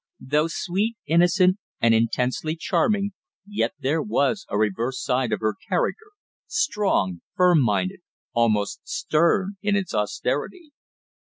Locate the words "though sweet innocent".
0.19-1.59